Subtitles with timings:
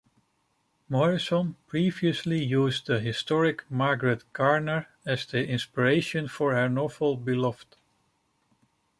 [0.89, 7.77] Morrison previously used the historic Margaret Garner as the inspiration for her novel "Beloved".